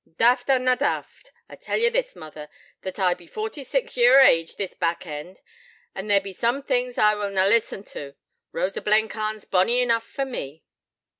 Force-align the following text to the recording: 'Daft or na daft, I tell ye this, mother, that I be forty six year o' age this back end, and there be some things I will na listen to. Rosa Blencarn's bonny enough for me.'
'Daft 0.15 0.49
or 0.49 0.57
na 0.57 0.73
daft, 0.73 1.31
I 1.47 1.55
tell 1.55 1.77
ye 1.77 1.87
this, 1.87 2.15
mother, 2.15 2.49
that 2.81 2.97
I 2.97 3.13
be 3.13 3.27
forty 3.27 3.63
six 3.63 3.95
year 3.95 4.19
o' 4.19 4.23
age 4.25 4.55
this 4.55 4.73
back 4.73 5.05
end, 5.05 5.39
and 5.93 6.09
there 6.09 6.19
be 6.19 6.33
some 6.33 6.63
things 6.63 6.97
I 6.97 7.13
will 7.13 7.29
na 7.29 7.45
listen 7.45 7.83
to. 7.93 8.15
Rosa 8.51 8.81
Blencarn's 8.81 9.45
bonny 9.45 9.79
enough 9.79 10.07
for 10.07 10.25
me.' 10.25 10.63